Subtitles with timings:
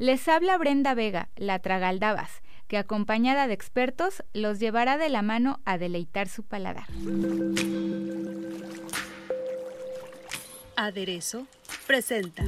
[0.00, 2.30] Les habla Brenda Vega, la Tragaldabas,
[2.68, 6.86] que acompañada de expertos los llevará de la mano a deleitar su paladar.
[10.74, 11.46] Aderezo
[11.86, 12.42] presenta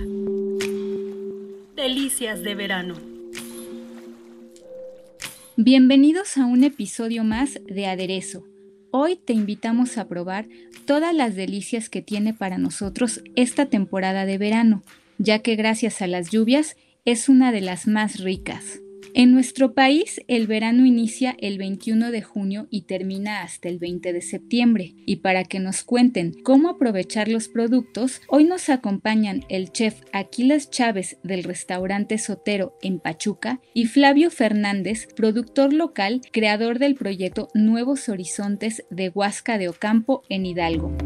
[1.77, 2.95] Delicias de verano.
[5.59, 8.47] Bienvenidos a un episodio más de Aderezo.
[8.93, 10.49] Hoy te invitamos a probar
[10.87, 14.83] todas las delicias que tiene para nosotros esta temporada de verano,
[15.19, 18.79] ya que gracias a las lluvias es una de las más ricas.
[19.15, 24.11] En nuestro país, el verano inicia el 21 de junio y termina hasta el 20
[24.13, 24.95] de septiembre.
[25.05, 30.71] Y para que nos cuenten cómo aprovechar los productos, hoy nos acompañan el chef Aquiles
[30.71, 38.09] Chávez del restaurante Sotero en Pachuca y Flavio Fernández, productor local, creador del proyecto Nuevos
[38.09, 40.97] Horizontes de Huasca de Ocampo en Hidalgo.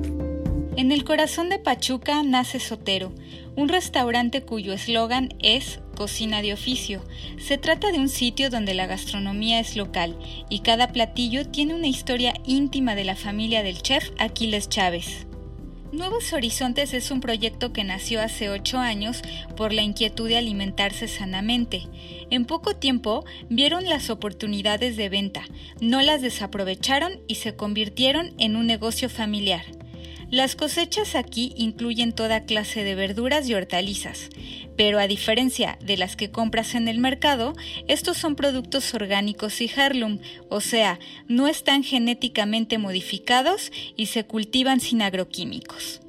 [0.77, 3.15] En el corazón de Pachuca nace Sotero,
[3.57, 7.03] un restaurante cuyo eslogan es Cocina de oficio.
[7.39, 10.19] Se trata de un sitio donde la gastronomía es local
[10.51, 15.27] y cada platillo tiene una historia íntima de la familia del chef Aquiles Chávez.
[15.93, 19.23] Nuevos Horizontes es un proyecto que nació hace ocho años
[19.57, 21.85] por la inquietud de alimentarse sanamente.
[22.29, 25.45] En poco tiempo vieron las oportunidades de venta,
[25.81, 29.65] no las desaprovecharon y se convirtieron en un negocio familiar.
[30.31, 34.29] Las cosechas aquí incluyen toda clase de verduras y hortalizas,
[34.77, 37.55] pero a diferencia de las que compras en el mercado,
[37.87, 44.81] estos son productos orgánicos y heirloom, o sea, no están genéticamente modificados y se cultivan
[44.81, 46.01] sin agroquímicos.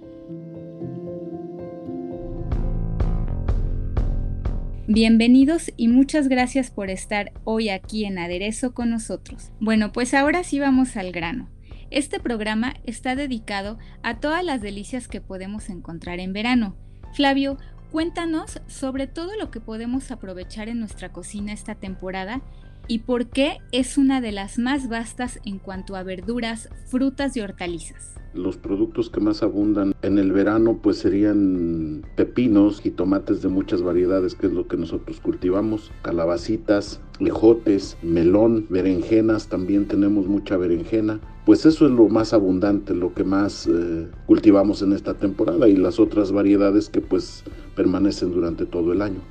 [4.88, 9.52] Bienvenidos y muchas gracias por estar hoy aquí en Aderezo con nosotros.
[9.60, 11.50] Bueno, pues ahora sí vamos al grano.
[11.90, 16.76] Este programa está dedicado a todas las delicias que podemos encontrar en verano.
[17.14, 17.58] Flavio,
[17.92, 22.42] cuéntanos sobre todo lo que podemos aprovechar en nuestra cocina esta temporada
[22.88, 27.42] y por qué es una de las más vastas en cuanto a verduras, frutas y
[27.42, 28.16] hortalizas.
[28.34, 33.82] Los productos que más abundan en el verano pues serían pepinos y tomates de muchas
[33.82, 41.20] variedades, que es lo que nosotros cultivamos, calabacitas, ejotes, melón, berenjenas, también tenemos mucha berenjena.
[41.46, 45.76] Pues eso es lo más abundante, lo que más eh, cultivamos en esta temporada y
[45.76, 47.44] las otras variedades que pues
[47.76, 49.22] permanecen durante todo el año.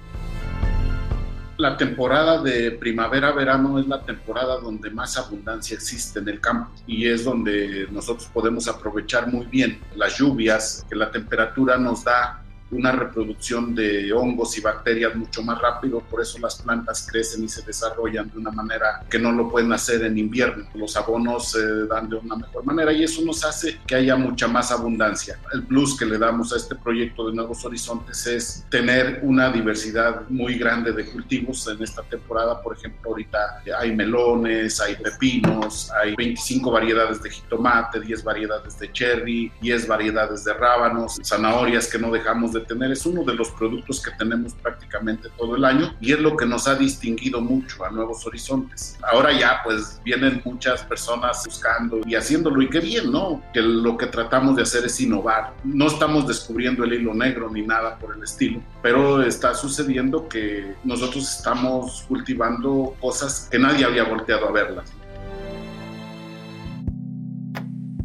[1.58, 7.08] La temporada de primavera-verano es la temporada donde más abundancia existe en el campo y
[7.08, 12.92] es donde nosotros podemos aprovechar muy bien las lluvias, que la temperatura nos da una
[12.92, 17.62] reproducción de hongos y bacterias mucho más rápido, por eso las plantas crecen y se
[17.62, 20.66] desarrollan de una manera que no lo pueden hacer en invierno.
[20.74, 24.48] Los abonos se dan de una mejor manera y eso nos hace que haya mucha
[24.48, 25.38] más abundancia.
[25.52, 30.22] El plus que le damos a este proyecto de Nuevos Horizontes es tener una diversidad
[30.28, 32.60] muy grande de cultivos en esta temporada.
[32.62, 38.92] Por ejemplo, ahorita hay melones, hay pepinos, hay 25 variedades de jitomate, 10 variedades de
[38.92, 42.92] cherry, 10 variedades de rábanos, zanahorias que no dejamos de tener.
[42.92, 46.46] Es uno de los productos que tenemos prácticamente todo el año y es lo que
[46.46, 48.98] nos ha distinguido mucho a Nuevos Horizontes.
[49.02, 53.42] Ahora ya pues vienen muchas personas buscando y haciéndolo y qué bien, ¿no?
[53.52, 55.54] Que lo que tratamos de hacer es innovar.
[55.64, 60.74] No estamos descubriendo el hilo negro ni nada por el estilo, pero está sucediendo que
[60.84, 64.92] nosotros estamos cultivando cosas que nadie había volteado a verlas.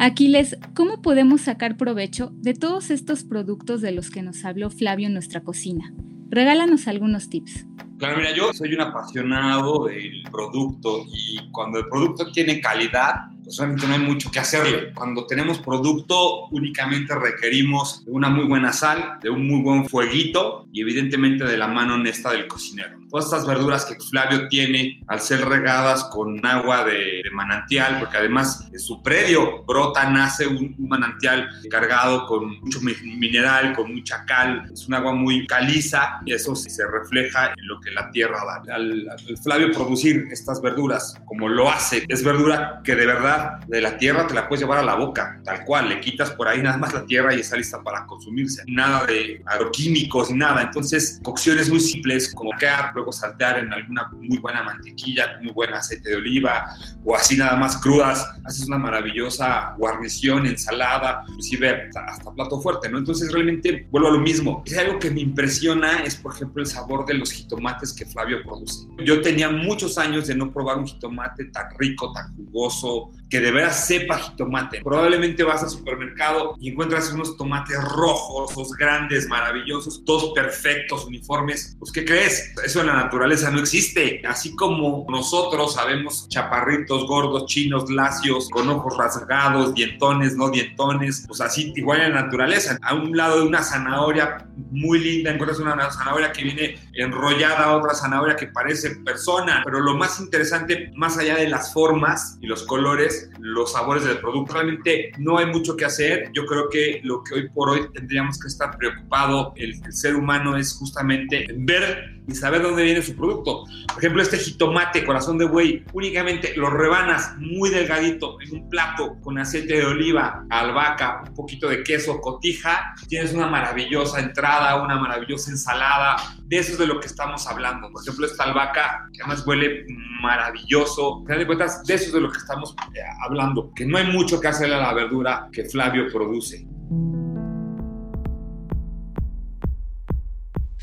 [0.03, 5.05] Aquiles, ¿cómo podemos sacar provecho de todos estos productos de los que nos habló Flavio
[5.05, 5.93] en nuestra cocina?
[6.31, 7.67] Regálanos algunos tips.
[7.99, 13.57] Claro, mira, yo soy un apasionado del producto y cuando el producto tiene calidad, pues
[13.57, 14.91] realmente no hay mucho que hacerle.
[14.95, 20.65] Cuando tenemos producto, únicamente requerimos de una muy buena sal, de un muy buen fueguito
[20.73, 23.00] y evidentemente de la mano honesta del cocinero.
[23.11, 28.17] Todas estas verduras que Flavio tiene, al ser regadas con agua de, de manantial, porque
[28.17, 34.23] además de su predio brota, nace un, un manantial cargado con mucho mineral, con mucha
[34.25, 38.39] cal, es un agua muy caliza y eso se refleja en lo que la tierra
[38.45, 38.75] da.
[38.75, 43.81] Al, al Flavio producir estas verduras como lo hace, es verdura que de verdad de
[43.81, 46.61] la tierra te la puedes llevar a la boca, tal cual, le quitas por ahí
[46.61, 48.63] nada más la tierra y está lista para consumirse.
[48.67, 50.61] Nada de agroquímicos, nada.
[50.61, 55.73] Entonces, cocciones muy simples, como quedar, luego saltear en alguna muy buena mantequilla, muy buen
[55.73, 62.31] aceite de oliva, o así nada más crudas, haces una maravillosa guarnición, ensalada, inclusive hasta,
[62.31, 62.99] plato fuerte, ¿no?
[62.99, 64.63] Entonces, realmente, vuelvo a lo mismo.
[64.65, 68.43] Es algo que me impresiona, es por ejemplo el sabor de los jitomates que Flavio
[68.43, 68.87] produce.
[69.03, 73.49] Yo tenía muchos años de no probar un jitomate tan rico, tan jugoso, que de
[73.49, 74.81] veras sepa jitomate.
[74.83, 81.77] Probablemente vas al supermercado y encuentras unos tomates rojos, los grandes, maravillosos, todos perfectos, uniformes.
[81.79, 82.53] Pues, ¿qué crees?
[82.63, 84.21] Eso en la naturaleza no existe.
[84.27, 91.39] Así como nosotros sabemos chaparritos, gordos, chinos, lacios, con ojos rasgados, dientones, no dientones, pues
[91.39, 92.77] así igual en la naturaleza.
[92.81, 97.77] A un lado de una zanahoria muy linda encuentras una zanahoria que viene enrollada a
[97.77, 99.61] otra zanahoria que parece persona.
[99.63, 104.19] Pero lo más interesante, más allá de las formas y los colores, los sabores del
[104.19, 104.53] producto.
[104.53, 106.31] Realmente no hay mucho que hacer.
[106.33, 110.15] Yo creo que lo que hoy por hoy tendríamos que estar preocupado el, el ser
[110.15, 113.65] humano es justamente ver y saber dónde viene su producto.
[113.87, 119.17] Por ejemplo, este jitomate, corazón de buey, únicamente lo rebanas muy delgadito en un plato
[119.21, 124.97] con aceite de oliva, albahaca, un poquito de queso, cotija, tienes una maravillosa entrada, una
[124.97, 126.15] maravillosa ensalada.
[126.45, 127.91] De eso es de lo que estamos hablando.
[127.91, 129.85] Por ejemplo, esta albahaca, que además huele
[130.21, 131.23] maravilloso.
[131.27, 134.39] de cuentas, de eso es de lo que estamos eh, hablando, que no hay mucho
[134.39, 136.70] que hacerle a la verdura que Flavio produce.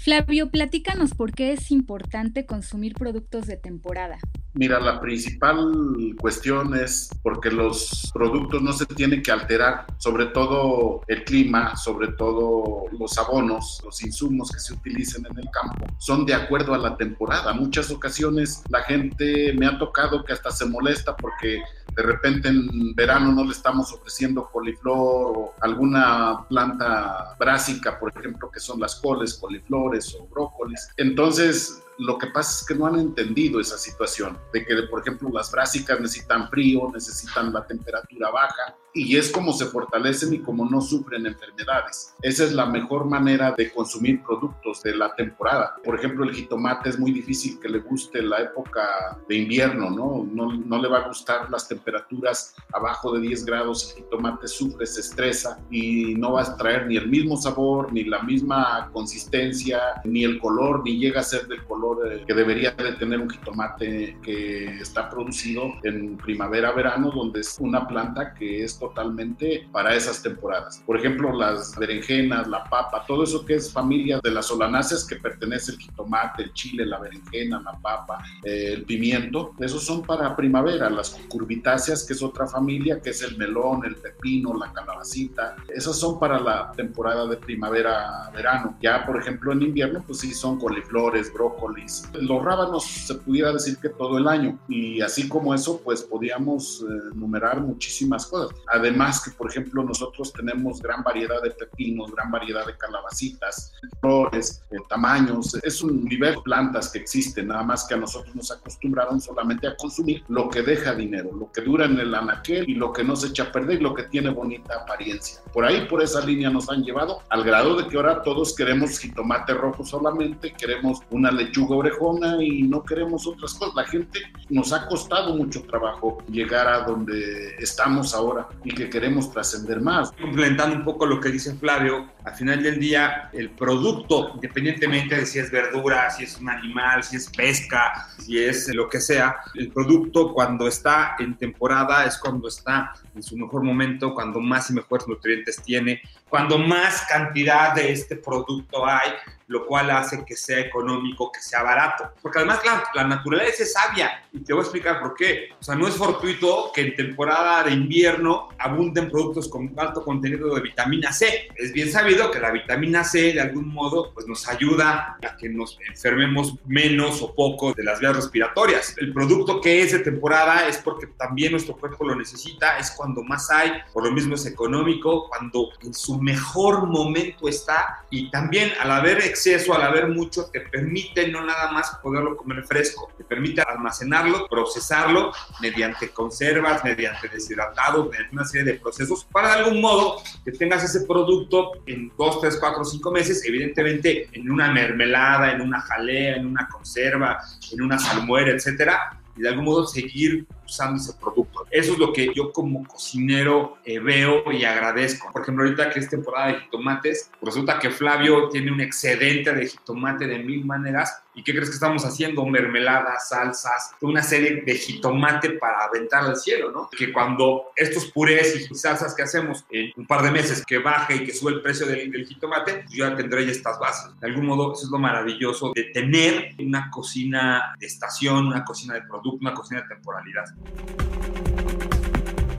[0.09, 4.17] Flavio, platícanos por qué es importante consumir productos de temporada.
[4.55, 5.71] Mira, la principal
[6.19, 12.09] cuestión es porque los productos no se tienen que alterar, sobre todo el clima, sobre
[12.13, 16.79] todo los abonos, los insumos que se utilizan en el campo, son de acuerdo a
[16.79, 17.53] la temporada.
[17.53, 21.61] Muchas ocasiones la gente me ha tocado que hasta se molesta porque
[21.99, 28.49] de repente en verano no le estamos ofreciendo coliflor o alguna planta brásica, por ejemplo,
[28.53, 30.89] que son las coles, coliflores o brócolis.
[30.97, 35.29] Entonces, lo que pasa es que no han entendido esa situación, de que, por ejemplo,
[35.33, 40.69] las brásicas necesitan frío, necesitan la temperatura baja, y es como se fortalecen y como
[40.69, 42.15] no sufren enfermedades.
[42.23, 45.77] Esa es la mejor manera de consumir productos de la temporada.
[45.85, 50.27] Por ejemplo, el jitomate es muy difícil que le guste la época de invierno, ¿no?
[50.33, 54.87] No, no le va a gustar las temperaturas abajo de 10 grados, el jitomate sufre,
[54.87, 59.81] se estresa y no va a traer ni el mismo sabor, ni la misma consistencia,
[60.05, 63.31] ni el color, ni llega a ser del color eh, que debería de tener un
[63.31, 70.23] jitomate que está producido en primavera-verano, donde es una planta que es totalmente para esas
[70.23, 70.83] temporadas.
[70.87, 75.17] Por ejemplo, las berenjenas, la papa, todo eso que es familia de las solanáceas que
[75.17, 80.35] pertenece el jitomate, el chile, la berenjena, la papa, eh, el pimiento, esos son para
[80.37, 80.91] primavera.
[80.91, 85.99] Las curvitáceas, que es otra familia, que es el melón, el pepino, la calabacita, esas
[85.99, 88.77] son para la temporada de primavera-verano.
[88.81, 92.09] Ya, por ejemplo, en invierno, pues sí, son coliflores, brócolis.
[92.15, 94.59] Los rábanos se pudiera decir que todo el año.
[94.69, 98.57] Y así como eso, pues podíamos eh, enumerar muchísimas cosas.
[98.71, 104.63] Además que, por ejemplo, nosotros tenemos gran variedad de pepinos, gran variedad de calabacitas, flores,
[104.71, 105.55] eh, tamaños.
[105.63, 109.67] Es un nivel de plantas que existen, nada más que a nosotros nos acostumbraron solamente
[109.67, 113.05] a consumir lo que deja dinero, lo que dura en el anaquel y lo que
[113.05, 115.41] no se echa a perder y lo que tiene bonita apariencia.
[115.53, 118.99] Por ahí, por esa línea nos han llevado al grado de que ahora todos queremos
[118.99, 123.75] jitomate rojo solamente, queremos una lechuga orejona y no queremos otras cosas.
[123.75, 129.33] La gente nos ha costado mucho trabajo llegar a donde estamos ahora y que queremos
[129.33, 130.13] trascender más.
[130.13, 135.27] Complementando un poco lo que dice Flavio, al final del día el producto, independientemente de
[135.27, 139.37] si es verdura, si es un animal, si es pesca, si es lo que sea,
[139.55, 144.71] el producto cuando está en temporada es cuando está en su mejor momento, cuando más
[144.71, 149.11] y mejores nutrientes tiene, cuando más cantidad de este producto hay,
[149.49, 152.13] lo cual hace que sea económico, que sea barato.
[152.23, 155.49] Porque además la, la, naturaleza es sabia y te voy a explicar por qué.
[155.59, 160.55] O sea, no es fortuito que en temporada de invierno abunden productos con alto contenido
[160.55, 161.49] de vitamina C.
[161.57, 165.49] Es bien sabido que la vitamina C de algún modo pues nos ayuda a que
[165.49, 168.95] nos enfermemos menos o poco de las vías respiratorias.
[168.99, 173.23] El producto que es de temporada es porque también nuestro cuerpo lo necesita, es cuando
[173.23, 178.73] más hay, por lo mismo es económico, cuando en su mejor momento está y también
[178.81, 183.23] al haber exceso, al haber mucho, te permite no nada más poderlo comer fresco, te
[183.23, 189.81] permite almacenarlo, procesarlo mediante conservas, mediante deshidratados, mediante una serie de procesos, para de algún
[189.81, 195.53] modo que tengas ese producto en 2, 3, 4, 5 meses, evidentemente en una mermelada,
[195.53, 197.41] en una jalea, en una conserva,
[197.73, 201.67] en una salmuera, etcétera, y de algún modo seguir usando ese producto.
[201.71, 205.33] Eso es lo que yo como cocinero eh, veo y agradezco.
[205.33, 209.67] Por ejemplo, ahorita que es temporada de jitomates, resulta que Flavio tiene un excedente de
[209.67, 211.23] jitomate de mil maneras.
[211.35, 212.45] ¿Y qué crees que estamos haciendo?
[212.47, 216.89] Mermeladas, salsas, una serie de jitomate para aventar al cielo, ¿no?
[216.91, 221.17] Que cuando estos purés y salsas que hacemos en un par de meses que baje
[221.17, 224.19] y que sube el precio del, del jitomate, yo ya tendré ya estas bases.
[224.19, 228.95] De algún modo, eso es lo maravilloso de tener una cocina de estación, una cocina
[228.95, 230.45] de producto, una cocina de temporalidad.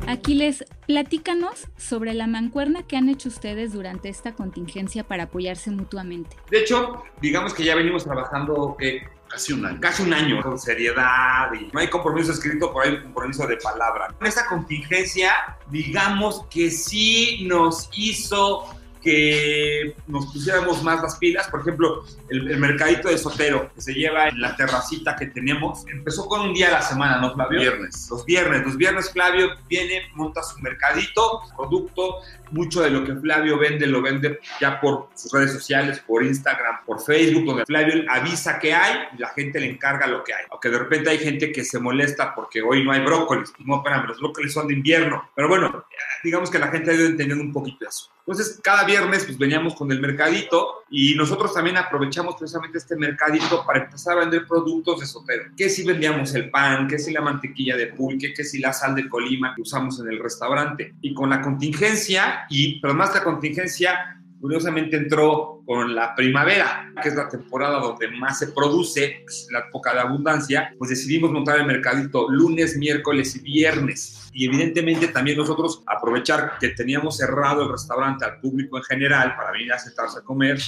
[0.08, 6.36] Aquiles, platícanos sobre la mancuerna que han hecho ustedes durante esta contingencia para apoyarse mutuamente.
[6.50, 9.80] De hecho, digamos que ya venimos trabajando que Casi un año.
[9.80, 13.58] casi un año con seriedad y no hay compromiso escrito, pero hay un compromiso de
[13.58, 14.16] palabra.
[14.22, 15.32] Esta contingencia,
[15.70, 18.66] digamos que sí nos hizo
[19.02, 21.48] que nos pusiéramos más las pilas.
[21.48, 25.86] Por ejemplo, el, el, mercadito de Sotero que se lleva en la terracita que tenemos,
[25.88, 27.60] empezó con un día a la semana, ¿no, Flavio?
[27.60, 28.08] Viernes.
[28.10, 28.66] Los viernes.
[28.66, 32.18] Los viernes Flavio viene, monta su mercadito, producto.
[32.52, 36.84] Mucho de lo que Flavio vende lo vende ya por sus redes sociales, por Instagram,
[36.84, 40.46] por Facebook, donde Flavio avisa que hay y la gente le encarga lo que hay.
[40.50, 43.54] Aunque de repente hay gente que se molesta porque hoy no hay brócolis.
[43.60, 45.30] No, espérame, los brócolis son de invierno.
[45.36, 45.86] Pero bueno,
[46.24, 48.10] digamos que la gente ha ido entendiendo un poquito eso.
[48.30, 53.66] Entonces, cada viernes pues veníamos con el mercadito y nosotros también aprovechamos precisamente este mercadito
[53.66, 55.46] para empezar a vender productos de Sotero.
[55.58, 58.94] Que si vendíamos el pan, que si la mantequilla de pulque, que si la sal
[58.94, 60.94] de Colima que usamos en el restaurante.
[61.02, 67.10] Y con la contingencia, y pero más la contingencia, curiosamente entró con la primavera, que
[67.10, 71.68] es la temporada donde más se produce, la época de abundancia, pues decidimos montar el
[71.68, 74.32] mercadito lunes, miércoles y viernes.
[74.34, 79.52] Y evidentemente también nosotros aprovechar que teníamos cerrado el restaurante al público en general para
[79.52, 80.60] venir a sentarse a comer,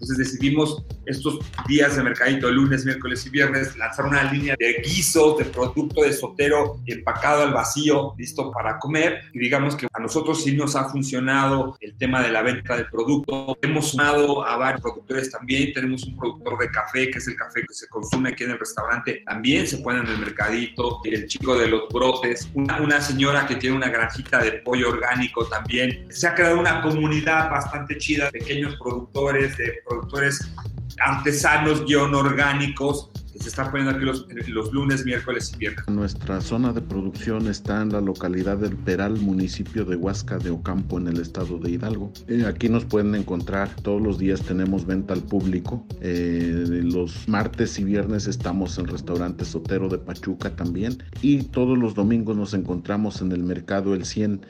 [0.00, 5.38] entonces decidimos estos días de mercadito, lunes, miércoles y viernes, lanzar una línea de guisos,
[5.38, 9.22] de producto de sotero empacado al vacío, listo para comer.
[9.32, 12.88] Y digamos que a nosotros sí nos ha funcionado el tema de la venta del
[12.88, 13.58] producto.
[13.60, 15.72] Hemos sumado a varios productores también.
[15.72, 18.58] Tenemos un productor de café, que es el café que se consume aquí en el
[18.58, 19.22] restaurante.
[19.24, 21.00] También se pone en el mercadito.
[21.04, 22.48] El chico de los brotes.
[22.54, 26.06] Una, una señora que tiene una granjita de pollo orgánico también.
[26.10, 30.52] Se ha creado una comunidad bastante chida, pequeños productores de productores
[31.00, 35.88] artesanos guion orgánicos se están poniendo aquí los, los, lunes, miércoles y viernes.
[35.88, 40.98] Nuestra zona de producción está en la localidad del Peral, municipio de Huasca de Ocampo,
[40.98, 42.12] en el estado de Hidalgo.
[42.26, 45.86] Eh, aquí nos pueden encontrar, todos los días tenemos venta al público.
[46.00, 51.02] Eh, los martes y viernes estamos en el restaurante Sotero de Pachuca también.
[51.22, 54.46] Y todos los domingos nos encontramos en el mercado El 100.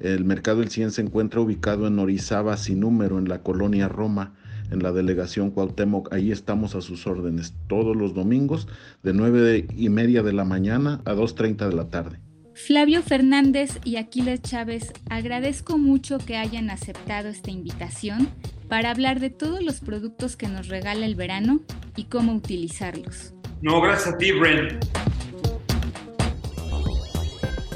[0.00, 4.34] El mercado El 100 se encuentra ubicado en Orizaba, sin número, en la colonia Roma
[4.72, 6.12] en la delegación Cuauhtémoc.
[6.12, 8.68] Ahí estamos a sus órdenes todos los domingos
[9.02, 12.18] de 9 y media de la mañana a 2.30 de la tarde.
[12.54, 18.28] Flavio Fernández y Aquiles Chávez, agradezco mucho que hayan aceptado esta invitación
[18.68, 21.60] para hablar de todos los productos que nos regala el verano
[21.96, 23.34] y cómo utilizarlos.
[23.62, 24.80] No, gracias a ti, Bren.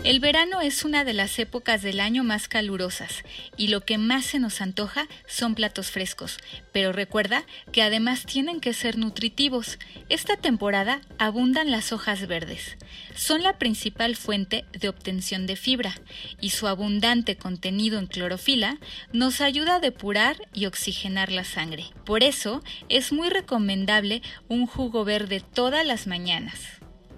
[0.06, 3.24] El verano es una de las épocas del año más calurosas
[3.56, 6.38] y lo que más se nos antoja son platos frescos,
[6.70, 9.80] pero recuerda que además tienen que ser nutritivos.
[10.08, 12.76] Esta temporada abundan las hojas verdes.
[13.16, 15.96] Son la principal fuente de obtención de fibra
[16.40, 18.78] y su abundante contenido en clorofila
[19.12, 21.86] nos ayuda a depurar y oxigenar la sangre.
[22.04, 26.60] Por eso es muy recomendable un jugo verde todas las mañanas.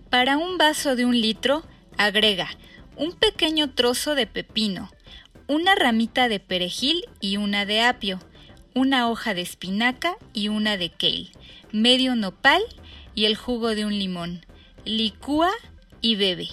[0.08, 1.66] Para un vaso de un litro,
[1.98, 2.48] agrega
[2.98, 4.90] un pequeño trozo de pepino,
[5.46, 8.18] una ramita de perejil y una de apio,
[8.74, 11.30] una hoja de espinaca y una de kale,
[11.70, 12.60] medio nopal
[13.14, 14.44] y el jugo de un limón.
[14.84, 15.50] Licúa
[16.00, 16.48] y bebe.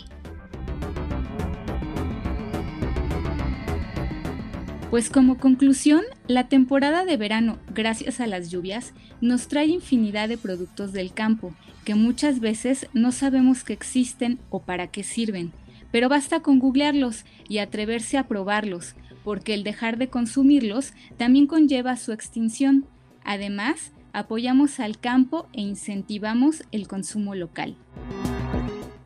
[4.92, 10.38] Pues como conclusión, la temporada de verano, gracias a las lluvias, nos trae infinidad de
[10.38, 15.52] productos del campo que muchas veces no sabemos que existen o para qué sirven
[15.96, 21.96] pero basta con googlearlos y atreverse a probarlos, porque el dejar de consumirlos también conlleva
[21.96, 22.86] su extinción.
[23.24, 27.78] Además, apoyamos al campo e incentivamos el consumo local.